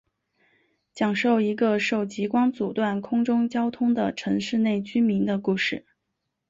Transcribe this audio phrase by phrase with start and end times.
[0.95, 5.85] 讲述一个受极光阻断空中交通的城市内居民的故事。